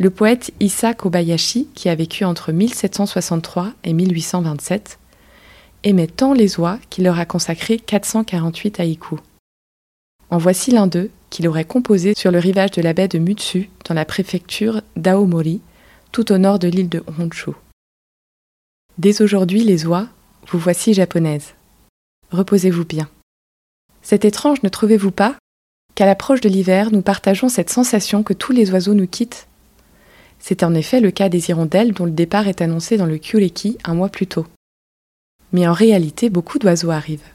Le 0.00 0.08
poète 0.08 0.50
Issa 0.60 0.94
Kobayashi, 0.94 1.68
qui 1.74 1.90
a 1.90 1.94
vécu 1.94 2.24
entre 2.24 2.52
1763 2.52 3.74
et 3.84 3.92
1827, 3.92 4.98
aimait 5.84 6.06
tant 6.06 6.32
les 6.32 6.58
oies 6.58 6.78
qu'il 6.88 7.04
leur 7.04 7.18
a 7.18 7.26
consacré 7.26 7.78
448 7.78 8.80
haïkus. 8.80 9.18
En 10.30 10.38
voici 10.38 10.70
l'un 10.70 10.86
d'eux 10.86 11.10
qu'il 11.28 11.46
aurait 11.46 11.66
composé 11.66 12.14
sur 12.16 12.30
le 12.30 12.38
rivage 12.38 12.70
de 12.70 12.80
la 12.80 12.94
baie 12.94 13.08
de 13.08 13.18
Mutsu 13.18 13.68
dans 13.86 13.94
la 13.94 14.06
préfecture 14.06 14.80
d'Aomori, 14.96 15.60
tout 16.12 16.32
au 16.32 16.38
nord 16.38 16.58
de 16.58 16.68
l'île 16.68 16.88
de 16.88 17.04
Honshu. 17.18 17.50
Dès 18.96 19.20
aujourd'hui, 19.20 19.64
les 19.64 19.84
oies, 19.84 20.08
vous 20.48 20.58
voici 20.58 20.94
japonaises. 20.94 21.52
Reposez-vous 22.30 22.86
bien. 22.86 23.10
C'est 24.00 24.24
étrange, 24.24 24.62
ne 24.62 24.70
trouvez-vous 24.70 25.10
pas, 25.10 25.36
qu'à 25.94 26.06
l'approche 26.06 26.40
de 26.40 26.48
l'hiver, 26.48 26.90
nous 26.90 27.02
partageons 27.02 27.50
cette 27.50 27.68
sensation 27.68 28.22
que 28.22 28.32
tous 28.32 28.52
les 28.52 28.70
oiseaux 28.70 28.94
nous 28.94 29.06
quittent 29.06 29.46
C'est 30.40 30.62
en 30.62 30.74
effet 30.74 31.00
le 31.00 31.10
cas 31.10 31.28
des 31.28 31.50
hirondelles 31.50 31.92
dont 31.92 32.06
le 32.06 32.10
départ 32.10 32.48
est 32.48 32.62
annoncé 32.62 32.96
dans 32.96 33.06
le 33.06 33.18
Kyureki 33.18 33.78
un 33.84 33.94
mois 33.94 34.08
plus 34.08 34.26
tôt. 34.26 34.46
Mais 35.52 35.68
en 35.68 35.72
réalité, 35.72 36.30
beaucoup 36.30 36.58
d'oiseaux 36.58 36.90
arrivent. 36.90 37.28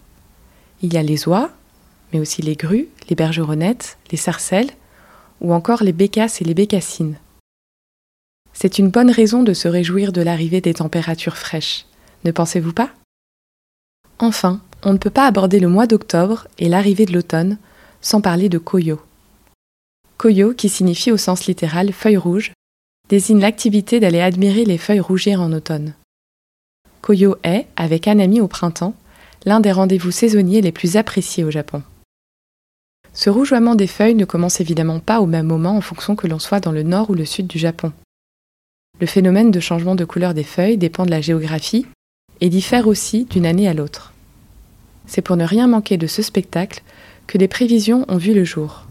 Il 0.81 0.93
y 0.93 0.97
a 0.97 1.03
les 1.03 1.27
oies, 1.27 1.51
mais 2.11 2.19
aussi 2.19 2.41
les 2.41 2.55
grues, 2.55 2.89
les 3.09 3.15
bergeronnettes, 3.15 3.97
les 4.11 4.17
sarcelles, 4.17 4.71
ou 5.41 5.53
encore 5.53 5.83
les 5.83 5.93
bécasses 5.93 6.41
et 6.41 6.45
les 6.45 6.53
bécassines. 6.53 7.17
C'est 8.53 8.79
une 8.79 8.89
bonne 8.89 9.11
raison 9.11 9.43
de 9.43 9.53
se 9.53 9.67
réjouir 9.67 10.11
de 10.11 10.21
l'arrivée 10.21 10.61
des 10.61 10.73
températures 10.73 11.37
fraîches, 11.37 11.85
ne 12.23 12.31
pensez-vous 12.31 12.73
pas? 12.73 12.89
Enfin, 14.17 14.61
on 14.83 14.93
ne 14.93 14.97
peut 14.97 15.09
pas 15.09 15.27
aborder 15.27 15.59
le 15.59 15.67
mois 15.67 15.87
d'octobre 15.87 16.47
et 16.57 16.69
l'arrivée 16.69 17.05
de 17.05 17.13
l'automne 17.13 17.57
sans 18.01 18.21
parler 18.21 18.49
de 18.49 18.57
Koyo. 18.57 19.01
Koyo, 20.17 20.53
qui 20.53 20.69
signifie 20.69 21.11
au 21.11 21.17
sens 21.17 21.47
littéral 21.47 21.91
feuille 21.91 22.17
rouge, 22.17 22.53
désigne 23.09 23.39
l'activité 23.39 23.99
d'aller 23.99 24.21
admirer 24.21 24.65
les 24.65 24.77
feuilles 24.77 24.99
rougir 24.99 25.41
en 25.41 25.51
automne. 25.51 25.93
Koyo 27.01 27.37
est, 27.43 27.67
avec 27.75 28.07
Anami 28.07 28.41
au 28.41 28.47
printemps, 28.47 28.95
l'un 29.45 29.59
des 29.59 29.71
rendez-vous 29.71 30.11
saisonniers 30.11 30.61
les 30.61 30.71
plus 30.71 30.97
appréciés 30.97 31.43
au 31.43 31.51
Japon. 31.51 31.83
Ce 33.13 33.29
rougeoiement 33.29 33.75
des 33.75 33.87
feuilles 33.87 34.15
ne 34.15 34.25
commence 34.25 34.59
évidemment 34.59 34.99
pas 34.99 35.21
au 35.21 35.25
même 35.25 35.45
moment 35.45 35.77
en 35.77 35.81
fonction 35.81 36.15
que 36.15 36.27
l'on 36.27 36.39
soit 36.39 36.59
dans 36.59 36.71
le 36.71 36.83
nord 36.83 37.09
ou 37.09 37.13
le 37.13 37.25
sud 37.25 37.47
du 37.47 37.59
Japon. 37.59 37.93
Le 38.99 39.07
phénomène 39.07 39.51
de 39.51 39.59
changement 39.59 39.95
de 39.95 40.05
couleur 40.05 40.33
des 40.33 40.43
feuilles 40.43 40.77
dépend 40.77 41.05
de 41.05 41.11
la 41.11 41.21
géographie 41.21 41.85
et 42.41 42.49
diffère 42.49 42.87
aussi 42.87 43.25
d'une 43.25 43.45
année 43.45 43.67
à 43.67 43.73
l'autre. 43.73 44.13
C'est 45.05 45.21
pour 45.21 45.37
ne 45.37 45.45
rien 45.45 45.67
manquer 45.67 45.97
de 45.97 46.07
ce 46.07 46.21
spectacle 46.21 46.81
que 47.27 47.37
des 47.37 47.47
prévisions 47.47 48.05
ont 48.07 48.17
vu 48.17 48.33
le 48.33 48.43
jour. 48.43 48.85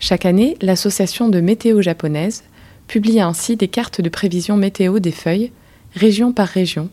Chaque 0.00 0.26
année, 0.26 0.56
l'association 0.60 1.28
de 1.28 1.40
météo 1.40 1.82
japonaise 1.82 2.42
publie 2.86 3.20
ainsi 3.20 3.56
des 3.56 3.68
cartes 3.68 4.00
de 4.00 4.08
prévision 4.08 4.56
météo 4.56 4.98
des 4.98 5.12
feuilles, 5.12 5.52
région 5.94 6.32
par 6.32 6.48
région, 6.48 6.90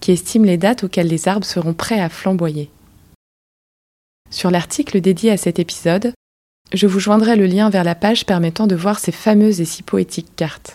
qui 0.00 0.12
estime 0.12 0.44
les 0.44 0.56
dates 0.56 0.84
auxquelles 0.84 1.08
les 1.08 1.28
arbres 1.28 1.46
seront 1.46 1.74
prêts 1.74 2.00
à 2.00 2.08
flamboyer. 2.08 2.70
Sur 4.30 4.50
l'article 4.50 5.00
dédié 5.00 5.30
à 5.30 5.36
cet 5.36 5.58
épisode, 5.58 6.12
je 6.72 6.86
vous 6.86 6.98
joindrai 6.98 7.36
le 7.36 7.46
lien 7.46 7.70
vers 7.70 7.84
la 7.84 7.94
page 7.94 8.26
permettant 8.26 8.66
de 8.66 8.74
voir 8.74 8.98
ces 8.98 9.12
fameuses 9.12 9.60
et 9.60 9.64
si 9.64 9.82
poétiques 9.82 10.34
cartes. 10.34 10.74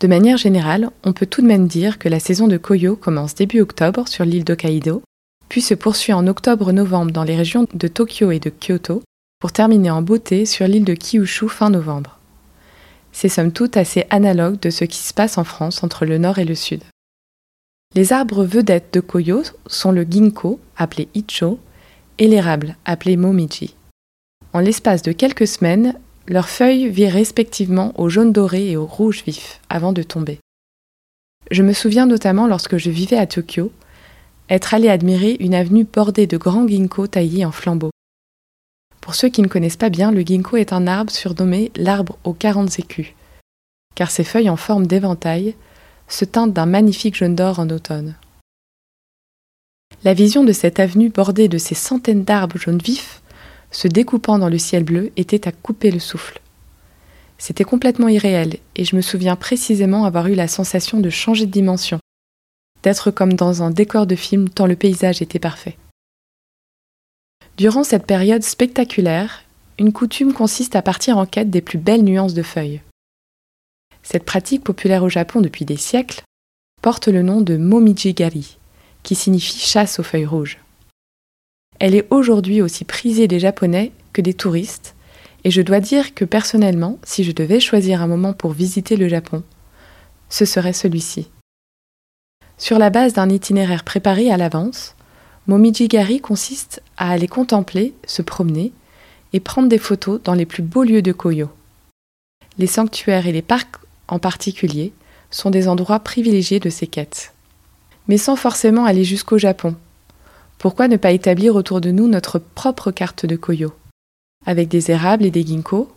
De 0.00 0.08
manière 0.08 0.36
générale, 0.36 0.90
on 1.04 1.12
peut 1.12 1.26
tout 1.26 1.42
de 1.42 1.46
même 1.46 1.68
dire 1.68 1.98
que 1.98 2.08
la 2.08 2.18
saison 2.18 2.48
de 2.48 2.56
Koyo 2.56 2.96
commence 2.96 3.36
début 3.36 3.60
octobre 3.60 4.08
sur 4.08 4.24
l'île 4.24 4.44
d'Hokkaido, 4.44 5.02
puis 5.48 5.60
se 5.60 5.74
poursuit 5.74 6.12
en 6.12 6.26
octobre-novembre 6.26 7.12
dans 7.12 7.22
les 7.22 7.36
régions 7.36 7.68
de 7.72 7.86
Tokyo 7.86 8.32
et 8.32 8.40
de 8.40 8.50
Kyoto, 8.50 9.02
pour 9.38 9.52
terminer 9.52 9.90
en 9.90 10.02
beauté 10.02 10.44
sur 10.44 10.66
l'île 10.66 10.84
de 10.84 10.94
Kyushu 10.94 11.48
fin 11.48 11.70
novembre. 11.70 12.18
C'est 13.12 13.28
somme 13.28 13.52
toute 13.52 13.76
assez 13.76 14.06
analogue 14.10 14.58
de 14.60 14.70
ce 14.70 14.84
qui 14.84 14.98
se 14.98 15.14
passe 15.14 15.38
en 15.38 15.44
France 15.44 15.82
entre 15.82 16.06
le 16.06 16.18
nord 16.18 16.38
et 16.38 16.44
le 16.44 16.54
sud. 16.54 16.82
Les 17.94 18.12
arbres 18.12 18.44
vedettes 18.44 18.94
de 18.94 19.00
Koyo 19.00 19.42
sont 19.66 19.92
le 19.92 20.04
ginkgo, 20.04 20.58
appelé 20.76 21.08
icho, 21.14 21.60
et 22.18 22.26
l'érable, 22.26 22.76
appelé 22.84 23.16
momiji. 23.16 23.74
En 24.54 24.60
l'espace 24.60 25.02
de 25.02 25.12
quelques 25.12 25.46
semaines, 25.46 25.98
leurs 26.26 26.48
feuilles 26.48 26.88
virent 26.88 27.12
respectivement 27.12 27.92
au 28.00 28.08
jaune 28.08 28.32
doré 28.32 28.70
et 28.70 28.76
au 28.76 28.86
rouge 28.86 29.24
vif 29.26 29.60
avant 29.68 29.92
de 29.92 30.02
tomber. 30.02 30.38
Je 31.50 31.62
me 31.62 31.72
souviens 31.72 32.06
notamment 32.06 32.46
lorsque 32.46 32.78
je 32.78 32.90
vivais 32.90 33.16
à 33.18 33.26
Tokyo, 33.26 33.72
être 34.48 34.74
allé 34.74 34.88
admirer 34.88 35.36
une 35.40 35.54
avenue 35.54 35.84
bordée 35.84 36.26
de 36.26 36.36
grands 36.36 36.66
ginkgos 36.66 37.08
taillés 37.08 37.44
en 37.44 37.52
flambeaux. 37.52 37.90
Pour 39.02 39.16
ceux 39.16 39.28
qui 39.28 39.42
ne 39.42 39.48
connaissent 39.48 39.76
pas 39.76 39.90
bien, 39.90 40.12
le 40.12 40.22
ginkgo 40.22 40.56
est 40.56 40.72
un 40.72 40.86
arbre 40.86 41.10
surnommé 41.10 41.72
l'arbre 41.76 42.16
aux 42.22 42.32
40 42.32 42.78
écus, 42.78 43.08
car 43.96 44.10
ses 44.10 44.24
feuilles 44.24 44.48
en 44.48 44.56
forme 44.56 44.86
d'éventail 44.86 45.56
se 46.08 46.24
teintent 46.24 46.52
d'un 46.52 46.66
magnifique 46.66 47.16
jaune 47.16 47.34
d'or 47.34 47.58
en 47.58 47.68
automne. 47.68 48.14
La 50.04 50.14
vision 50.14 50.44
de 50.44 50.52
cette 50.52 50.78
avenue 50.78 51.10
bordée 51.10 51.48
de 51.48 51.58
ces 51.58 51.74
centaines 51.74 52.22
d'arbres 52.22 52.58
jaunes 52.58 52.78
vifs, 52.78 53.22
se 53.72 53.88
découpant 53.88 54.38
dans 54.38 54.48
le 54.48 54.58
ciel 54.58 54.84
bleu, 54.84 55.10
était 55.16 55.48
à 55.48 55.52
couper 55.52 55.90
le 55.90 55.98
souffle. 55.98 56.40
C'était 57.38 57.64
complètement 57.64 58.08
irréel, 58.08 58.58
et 58.76 58.84
je 58.84 58.94
me 58.94 59.00
souviens 59.00 59.34
précisément 59.34 60.04
avoir 60.04 60.28
eu 60.28 60.34
la 60.34 60.46
sensation 60.46 61.00
de 61.00 61.10
changer 61.10 61.46
de 61.46 61.50
dimension, 61.50 61.98
d'être 62.84 63.10
comme 63.10 63.32
dans 63.32 63.64
un 63.64 63.70
décor 63.70 64.06
de 64.06 64.14
film 64.14 64.48
tant 64.48 64.66
le 64.66 64.76
paysage 64.76 65.22
était 65.22 65.40
parfait. 65.40 65.76
Durant 67.62 67.84
cette 67.84 68.06
période 68.06 68.42
spectaculaire, 68.42 69.44
une 69.78 69.92
coutume 69.92 70.32
consiste 70.32 70.74
à 70.74 70.82
partir 70.82 71.16
en 71.16 71.26
quête 71.26 71.48
des 71.48 71.60
plus 71.60 71.78
belles 71.78 72.02
nuances 72.02 72.34
de 72.34 72.42
feuilles. 72.42 72.80
Cette 74.02 74.24
pratique 74.24 74.64
populaire 74.64 75.04
au 75.04 75.08
Japon 75.08 75.40
depuis 75.40 75.64
des 75.64 75.76
siècles 75.76 76.22
porte 76.82 77.06
le 77.06 77.22
nom 77.22 77.40
de 77.40 77.56
momijigari, 77.56 78.58
qui 79.04 79.14
signifie 79.14 79.60
chasse 79.60 80.00
aux 80.00 80.02
feuilles 80.02 80.26
rouges. 80.26 80.58
Elle 81.78 81.94
est 81.94 82.08
aujourd'hui 82.10 82.62
aussi 82.62 82.84
prisée 82.84 83.28
des 83.28 83.38
Japonais 83.38 83.92
que 84.12 84.22
des 84.22 84.34
touristes, 84.34 84.96
et 85.44 85.52
je 85.52 85.62
dois 85.62 85.78
dire 85.78 86.14
que 86.14 86.24
personnellement, 86.24 86.98
si 87.04 87.22
je 87.22 87.30
devais 87.30 87.60
choisir 87.60 88.02
un 88.02 88.08
moment 88.08 88.32
pour 88.32 88.50
visiter 88.50 88.96
le 88.96 89.06
Japon, 89.06 89.44
ce 90.30 90.44
serait 90.44 90.72
celui-ci. 90.72 91.28
Sur 92.58 92.80
la 92.80 92.90
base 92.90 93.12
d'un 93.12 93.28
itinéraire 93.28 93.84
préparé 93.84 94.32
à 94.32 94.36
l'avance, 94.36 94.96
Momijigari 95.48 96.20
consiste 96.20 96.82
à 96.96 97.10
aller 97.10 97.26
contempler, 97.26 97.94
se 98.06 98.22
promener 98.22 98.72
et 99.32 99.40
prendre 99.40 99.68
des 99.68 99.78
photos 99.78 100.20
dans 100.22 100.34
les 100.34 100.46
plus 100.46 100.62
beaux 100.62 100.84
lieux 100.84 101.02
de 101.02 101.10
Koyo. 101.10 101.50
Les 102.58 102.68
sanctuaires 102.68 103.26
et 103.26 103.32
les 103.32 103.42
parcs 103.42 103.76
en 104.06 104.20
particulier 104.20 104.92
sont 105.30 105.50
des 105.50 105.66
endroits 105.66 105.98
privilégiés 105.98 106.60
de 106.60 106.70
ces 106.70 106.86
quêtes. 106.86 107.32
Mais 108.06 108.18
sans 108.18 108.36
forcément 108.36 108.84
aller 108.84 109.04
jusqu'au 109.04 109.38
Japon. 109.38 109.74
Pourquoi 110.58 110.86
ne 110.86 110.96
pas 110.96 111.10
établir 111.10 111.56
autour 111.56 111.80
de 111.80 111.90
nous 111.90 112.06
notre 112.06 112.38
propre 112.38 112.92
carte 112.92 113.26
de 113.26 113.34
Koyo? 113.34 113.72
Avec 114.46 114.68
des 114.68 114.92
érables 114.92 115.24
et 115.24 115.30
des 115.32 115.44
ginkgos, 115.44 115.90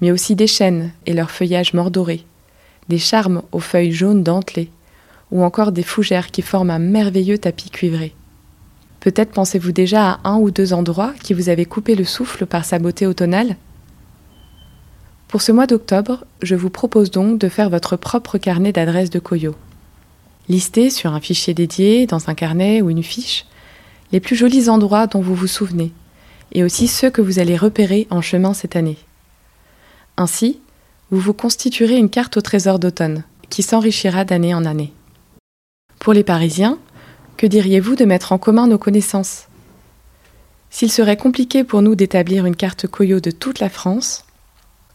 mais 0.00 0.10
aussi 0.10 0.34
des 0.34 0.46
chênes 0.46 0.90
et 1.06 1.12
leurs 1.12 1.30
feuillages 1.30 1.74
mordorés, 1.74 2.24
des 2.88 2.98
charmes 2.98 3.42
aux 3.52 3.60
feuilles 3.60 3.92
jaunes 3.92 4.24
dentelées, 4.24 4.70
ou 5.30 5.44
encore 5.44 5.70
des 5.70 5.84
fougères 5.84 6.32
qui 6.32 6.42
forment 6.42 6.70
un 6.70 6.78
merveilleux 6.80 7.38
tapis 7.38 7.70
cuivré. 7.70 8.14
Peut-être 9.00 9.32
pensez-vous 9.32 9.72
déjà 9.72 10.12
à 10.12 10.28
un 10.28 10.38
ou 10.38 10.50
deux 10.50 10.72
endroits 10.72 11.14
qui 11.22 11.32
vous 11.32 11.48
avaient 11.48 11.64
coupé 11.64 11.94
le 11.94 12.04
souffle 12.04 12.46
par 12.46 12.64
sa 12.64 12.78
beauté 12.78 13.06
automnale? 13.06 13.56
Pour 15.26 15.42
ce 15.42 15.52
mois 15.52 15.66
d'octobre, 15.66 16.24
je 16.42 16.54
vous 16.54 16.70
propose 16.70 17.10
donc 17.10 17.38
de 17.38 17.48
faire 17.48 17.70
votre 17.70 17.96
propre 17.96 18.36
carnet 18.36 18.72
d'adresses 18.72 19.10
de 19.10 19.18
Koyo. 19.18 19.54
Listez 20.48 20.90
sur 20.90 21.14
un 21.14 21.20
fichier 21.20 21.54
dédié, 21.54 22.06
dans 22.06 22.28
un 22.28 22.34
carnet 22.34 22.82
ou 22.82 22.90
une 22.90 23.02
fiche, 23.02 23.46
les 24.12 24.20
plus 24.20 24.36
jolis 24.36 24.68
endroits 24.68 25.06
dont 25.06 25.20
vous 25.20 25.36
vous 25.36 25.46
souvenez, 25.46 25.92
et 26.52 26.64
aussi 26.64 26.88
ceux 26.88 27.10
que 27.10 27.22
vous 27.22 27.38
allez 27.38 27.56
repérer 27.56 28.06
en 28.10 28.20
chemin 28.20 28.52
cette 28.52 28.76
année. 28.76 28.98
Ainsi, 30.16 30.58
vous 31.10 31.20
vous 31.20 31.32
constituerez 31.32 31.96
une 31.96 32.10
carte 32.10 32.36
au 32.36 32.40
trésor 32.40 32.78
d'automne, 32.78 33.22
qui 33.48 33.62
s'enrichira 33.62 34.24
d'année 34.24 34.54
en 34.54 34.64
année. 34.64 34.92
Pour 36.00 36.12
les 36.12 36.24
Parisiens, 36.24 36.78
que 37.40 37.46
diriez-vous 37.46 37.96
de 37.96 38.04
mettre 38.04 38.32
en 38.32 38.38
commun 38.38 38.66
nos 38.66 38.76
connaissances? 38.76 39.46
S'il 40.68 40.92
serait 40.92 41.16
compliqué 41.16 41.64
pour 41.64 41.80
nous 41.80 41.94
d'établir 41.94 42.44
une 42.44 42.54
carte 42.54 42.86
Coyo 42.86 43.18
de 43.18 43.30
toute 43.30 43.60
la 43.60 43.70
France, 43.70 44.26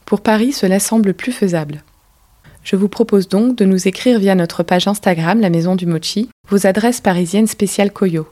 pour 0.05 0.21
Paris 0.21 0.51
cela 0.51 0.79
semble 0.79 1.15
plus 1.15 1.31
faisable. 1.31 1.83
Je 2.63 2.75
vous 2.75 2.87
propose 2.87 3.27
donc 3.29 3.55
de 3.57 3.65
nous 3.65 3.87
écrire 3.87 4.19
via 4.19 4.35
notre 4.35 4.61
page 4.61 4.87
Instagram 4.87 5.41
La 5.41 5.49
Maison 5.49 5.75
du 5.75 5.87
Mochi 5.87 6.29
vos 6.47 6.67
adresses 6.67 7.01
parisiennes 7.01 7.47
spéciales 7.47 7.91
Koyo. 7.91 8.27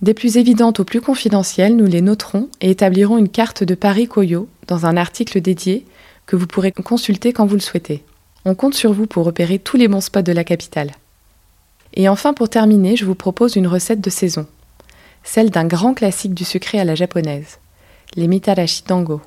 Des 0.00 0.14
plus 0.14 0.38
évidentes 0.38 0.80
aux 0.80 0.84
plus 0.84 1.02
confidentielles, 1.02 1.76
nous 1.76 1.84
les 1.84 2.00
noterons 2.00 2.48
et 2.62 2.70
établirons 2.70 3.18
une 3.18 3.28
carte 3.28 3.64
de 3.64 3.74
Paris 3.74 4.08
Koyo 4.08 4.48
dans 4.66 4.86
un 4.86 4.96
article 4.96 5.42
dédié 5.42 5.84
que 6.24 6.36
vous 6.36 6.46
pourrez 6.46 6.72
consulter 6.72 7.34
quand 7.34 7.44
vous 7.44 7.56
le 7.56 7.60
souhaitez. 7.60 8.02
On 8.46 8.54
compte 8.54 8.72
sur 8.72 8.94
vous 8.94 9.06
pour 9.06 9.26
repérer 9.26 9.58
tous 9.58 9.76
les 9.76 9.88
bons 9.88 10.00
spots 10.00 10.22
de 10.22 10.32
la 10.32 10.42
capitale. 10.42 10.92
Et 11.96 12.08
enfin, 12.10 12.34
pour 12.34 12.50
terminer, 12.50 12.94
je 12.94 13.06
vous 13.06 13.14
propose 13.14 13.56
une 13.56 13.66
recette 13.66 14.02
de 14.02 14.10
saison, 14.10 14.46
celle 15.24 15.50
d'un 15.50 15.64
grand 15.64 15.94
classique 15.94 16.34
du 16.34 16.44
sucré 16.44 16.78
à 16.78 16.84
la 16.84 16.94
japonaise, 16.94 17.58
les 18.14 18.28
mitarashi 18.28 18.82
dango. 18.86 19.22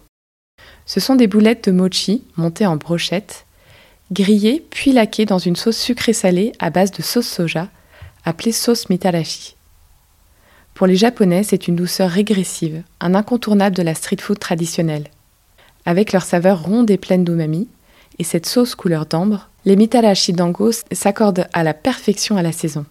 Ce 0.85 0.99
sont 0.99 1.15
des 1.15 1.27
boulettes 1.27 1.67
de 1.67 1.71
mochi 1.71 2.23
montées 2.37 2.67
en 2.67 2.75
brochettes, 2.75 3.45
grillées 4.11 4.65
puis 4.69 4.91
laquées 4.91 5.25
dans 5.25 5.39
une 5.39 5.55
sauce 5.55 5.77
sucrée 5.77 6.13
salée 6.13 6.51
à 6.59 6.69
base 6.69 6.91
de 6.91 7.01
sauce 7.01 7.27
soja, 7.27 7.69
appelée 8.23 8.51
sauce 8.51 8.89
mitarashi. 8.89 9.55
Pour 10.75 10.85
les 10.85 10.95
Japonais, 10.95 11.43
c'est 11.43 11.67
une 11.67 11.75
douceur 11.75 12.09
régressive, 12.09 12.83
un 13.01 13.15
incontournable 13.15 13.75
de 13.75 13.81
la 13.81 13.95
street 13.95 14.21
food 14.21 14.39
traditionnelle. 14.39 15.09
Avec 15.85 16.13
leur 16.13 16.23
saveur 16.23 16.63
ronde 16.63 16.91
et 16.91 16.97
pleine 16.97 17.25
d'umami, 17.25 17.67
et 18.19 18.23
cette 18.23 18.45
sauce 18.45 18.75
couleur 18.75 19.05
d'ambre, 19.05 19.48
les 19.65 19.75
mitarashi 19.75 20.33
dango 20.33 20.71
s'accordent 20.91 21.47
à 21.53 21.63
la 21.63 21.73
perfection 21.73 22.37
à 22.37 22.41
la 22.41 22.51
saison. 22.51 22.85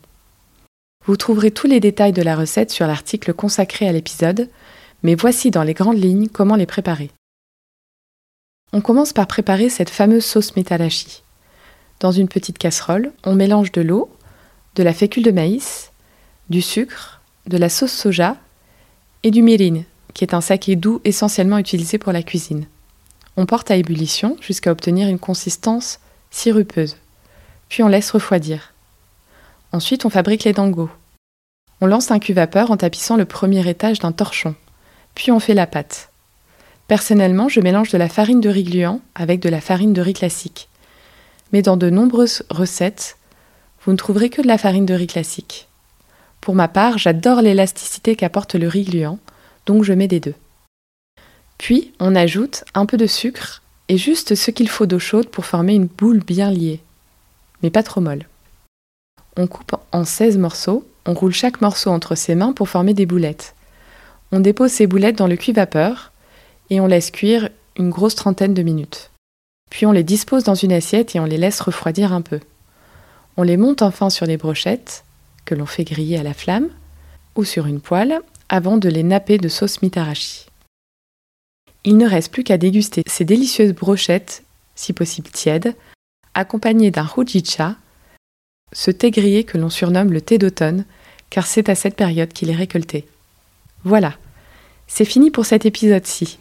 Vous 1.06 1.16
trouverez 1.16 1.50
tous 1.50 1.66
les 1.66 1.80
détails 1.80 2.12
de 2.12 2.22
la 2.22 2.36
recette 2.36 2.70
sur 2.70 2.86
l'article 2.86 3.32
consacré 3.32 3.88
à 3.88 3.92
l'épisode, 3.92 4.48
mais 5.02 5.14
voici 5.14 5.50
dans 5.50 5.62
les 5.62 5.74
grandes 5.74 6.02
lignes 6.02 6.28
comment 6.28 6.56
les 6.56 6.66
préparer. 6.66 7.10
On 8.72 8.82
commence 8.82 9.14
par 9.14 9.26
préparer 9.26 9.70
cette 9.70 9.88
fameuse 9.88 10.24
sauce 10.24 10.54
mitarashi. 10.56 11.22
Dans 12.00 12.12
une 12.12 12.28
petite 12.28 12.58
casserole, 12.58 13.12
on 13.24 13.34
mélange 13.34 13.72
de 13.72 13.80
l'eau, 13.80 14.10
de 14.74 14.82
la 14.82 14.92
fécule 14.92 15.22
de 15.22 15.30
maïs, 15.30 15.92
du 16.50 16.60
sucre, 16.60 17.22
de 17.46 17.56
la 17.56 17.70
sauce 17.70 17.92
soja 17.92 18.36
et 19.22 19.30
du 19.30 19.42
mirin, 19.42 19.82
qui 20.12 20.24
est 20.24 20.34
un 20.34 20.42
saké 20.42 20.76
doux 20.76 21.00
essentiellement 21.04 21.58
utilisé 21.58 21.96
pour 21.96 22.12
la 22.12 22.22
cuisine. 22.22 22.66
On 23.36 23.46
porte 23.46 23.70
à 23.70 23.76
ébullition 23.76 24.36
jusqu'à 24.40 24.70
obtenir 24.70 25.08
une 25.08 25.18
consistance 25.18 26.00
Puis 27.68 27.82
on 27.82 27.88
laisse 27.88 28.10
refroidir. 28.10 28.72
Ensuite, 29.72 30.04
on 30.04 30.10
fabrique 30.10 30.44
les 30.44 30.52
dangos. 30.52 30.90
On 31.80 31.86
lance 31.86 32.10
un 32.10 32.18
cuve-vapeur 32.18 32.70
en 32.70 32.76
tapissant 32.76 33.16
le 33.16 33.24
premier 33.24 33.68
étage 33.68 33.98
d'un 33.98 34.12
torchon. 34.12 34.54
Puis 35.14 35.30
on 35.30 35.40
fait 35.40 35.54
la 35.54 35.66
pâte. 35.66 36.10
Personnellement, 36.86 37.48
je 37.48 37.60
mélange 37.60 37.90
de 37.90 37.98
la 37.98 38.08
farine 38.08 38.40
de 38.40 38.48
riz 38.48 38.64
gluant 38.64 39.00
avec 39.14 39.40
de 39.40 39.48
la 39.48 39.60
farine 39.60 39.92
de 39.92 40.00
riz 40.00 40.14
classique. 40.14 40.68
Mais 41.52 41.62
dans 41.62 41.76
de 41.76 41.90
nombreuses 41.90 42.44
recettes, 42.50 43.16
vous 43.84 43.92
ne 43.92 43.96
trouverez 43.96 44.30
que 44.30 44.42
de 44.42 44.46
la 44.46 44.58
farine 44.58 44.86
de 44.86 44.94
riz 44.94 45.06
classique. 45.06 45.68
Pour 46.40 46.54
ma 46.54 46.68
part, 46.68 46.98
j'adore 46.98 47.42
l'élasticité 47.42 48.16
qu'apporte 48.16 48.54
le 48.54 48.68
riz 48.68 48.84
gluant, 48.84 49.18
donc 49.66 49.84
je 49.84 49.92
mets 49.92 50.08
des 50.08 50.20
deux. 50.20 50.34
Puis, 51.58 51.92
on 52.00 52.14
ajoute 52.14 52.64
un 52.74 52.86
peu 52.86 52.96
de 52.96 53.06
sucre 53.06 53.62
et 53.88 53.98
juste 53.98 54.34
ce 54.34 54.50
qu'il 54.50 54.68
faut 54.68 54.86
d'eau 54.86 54.98
chaude 54.98 55.28
pour 55.28 55.46
former 55.46 55.74
une 55.74 55.86
boule 55.86 56.20
bien 56.20 56.50
liée, 56.50 56.80
mais 57.62 57.70
pas 57.70 57.82
trop 57.82 58.00
molle. 58.00 58.26
On 59.36 59.46
coupe 59.46 59.76
en 59.92 60.04
16 60.04 60.38
morceaux, 60.38 60.86
on 61.06 61.14
roule 61.14 61.32
chaque 61.32 61.60
morceau 61.60 61.90
entre 61.90 62.14
ses 62.14 62.34
mains 62.34 62.52
pour 62.52 62.68
former 62.68 62.92
des 62.94 63.06
boulettes. 63.06 63.54
On 64.32 64.40
dépose 64.40 64.72
ces 64.72 64.86
boulettes 64.86 65.16
dans 65.16 65.26
le 65.26 65.36
cuit-vapeur 65.36 66.12
et 66.70 66.80
on 66.80 66.86
laisse 66.86 67.10
cuire 67.10 67.48
une 67.76 67.90
grosse 67.90 68.14
trentaine 68.14 68.54
de 68.54 68.62
minutes. 68.62 69.10
Puis 69.70 69.86
on 69.86 69.92
les 69.92 70.02
dispose 70.02 70.44
dans 70.44 70.54
une 70.54 70.72
assiette 70.72 71.14
et 71.14 71.20
on 71.20 71.24
les 71.24 71.38
laisse 71.38 71.60
refroidir 71.60 72.12
un 72.12 72.20
peu. 72.20 72.40
On 73.36 73.42
les 73.42 73.56
monte 73.56 73.82
enfin 73.82 74.10
sur 74.10 74.26
les 74.26 74.36
brochettes, 74.36 75.04
que 75.44 75.54
l'on 75.54 75.66
fait 75.66 75.84
griller 75.84 76.18
à 76.18 76.22
la 76.22 76.34
flamme, 76.34 76.68
ou 77.36 77.44
sur 77.44 77.66
une 77.66 77.80
poêle, 77.80 78.20
avant 78.48 78.76
de 78.76 78.88
les 78.88 79.02
napper 79.02 79.38
de 79.38 79.48
sauce 79.48 79.80
mitarashi. 79.82 80.47
Il 81.84 81.96
ne 81.96 82.08
reste 82.08 82.32
plus 82.32 82.44
qu'à 82.44 82.58
déguster 82.58 83.02
ces 83.06 83.24
délicieuses 83.24 83.72
brochettes, 83.72 84.44
si 84.74 84.92
possible 84.92 85.30
tièdes, 85.30 85.74
accompagnées 86.34 86.90
d'un 86.90 87.08
hujicha, 87.16 87.76
ce 88.72 88.90
thé 88.90 89.10
grillé 89.10 89.44
que 89.44 89.58
l'on 89.58 89.70
surnomme 89.70 90.12
le 90.12 90.20
thé 90.20 90.38
d'automne, 90.38 90.84
car 91.30 91.46
c'est 91.46 91.68
à 91.68 91.74
cette 91.74 91.96
période 91.96 92.32
qu'il 92.32 92.50
est 92.50 92.56
récolté. 92.56 93.06
Voilà, 93.84 94.14
c'est 94.86 95.04
fini 95.04 95.30
pour 95.30 95.46
cet 95.46 95.66
épisode-ci. 95.66 96.38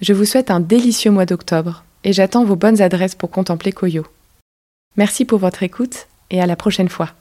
Je 0.00 0.12
vous 0.12 0.24
souhaite 0.24 0.50
un 0.50 0.60
délicieux 0.60 1.10
mois 1.10 1.26
d'octobre 1.26 1.84
et 2.04 2.12
j'attends 2.12 2.44
vos 2.44 2.56
bonnes 2.56 2.82
adresses 2.82 3.14
pour 3.14 3.30
contempler 3.30 3.72
Koyo. 3.72 4.06
Merci 4.96 5.24
pour 5.24 5.38
votre 5.38 5.62
écoute 5.62 6.08
et 6.30 6.40
à 6.40 6.46
la 6.46 6.56
prochaine 6.56 6.88
fois. 6.88 7.14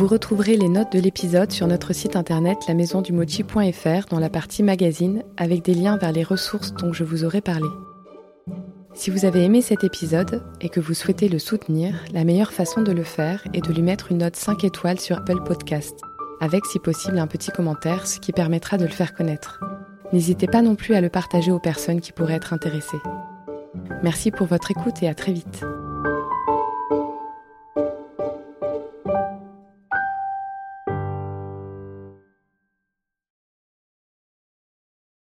Vous 0.00 0.06
retrouverez 0.06 0.56
les 0.56 0.70
notes 0.70 0.92
de 0.92 0.98
l'épisode 0.98 1.52
sur 1.52 1.66
notre 1.66 1.92
site 1.92 2.16
internet 2.16 2.56
lamaisondumochi.fr 2.66 4.08
dans 4.08 4.18
la 4.18 4.30
partie 4.30 4.62
magazine 4.62 5.24
avec 5.36 5.62
des 5.62 5.74
liens 5.74 5.98
vers 5.98 6.10
les 6.10 6.22
ressources 6.22 6.72
dont 6.72 6.94
je 6.94 7.04
vous 7.04 7.22
aurai 7.26 7.42
parlé. 7.42 7.68
Si 8.94 9.10
vous 9.10 9.26
avez 9.26 9.44
aimé 9.44 9.60
cet 9.60 9.84
épisode 9.84 10.42
et 10.62 10.70
que 10.70 10.80
vous 10.80 10.94
souhaitez 10.94 11.28
le 11.28 11.38
soutenir, 11.38 12.02
la 12.14 12.24
meilleure 12.24 12.54
façon 12.54 12.80
de 12.80 12.92
le 12.92 13.02
faire 13.02 13.44
est 13.52 13.62
de 13.62 13.74
lui 13.74 13.82
mettre 13.82 14.10
une 14.10 14.20
note 14.20 14.36
5 14.36 14.64
étoiles 14.64 14.98
sur 14.98 15.18
Apple 15.18 15.42
Podcast, 15.44 16.00
avec 16.40 16.64
si 16.64 16.78
possible 16.78 17.18
un 17.18 17.26
petit 17.26 17.50
commentaire, 17.50 18.06
ce 18.06 18.20
qui 18.20 18.32
permettra 18.32 18.78
de 18.78 18.86
le 18.86 18.90
faire 18.90 19.12
connaître. 19.12 19.60
N'hésitez 20.14 20.46
pas 20.46 20.62
non 20.62 20.76
plus 20.76 20.94
à 20.94 21.02
le 21.02 21.10
partager 21.10 21.52
aux 21.52 21.60
personnes 21.60 22.00
qui 22.00 22.12
pourraient 22.12 22.36
être 22.36 22.54
intéressées. 22.54 23.02
Merci 24.02 24.30
pour 24.30 24.46
votre 24.46 24.70
écoute 24.70 25.02
et 25.02 25.10
à 25.10 25.14
très 25.14 25.32
vite. 25.32 25.62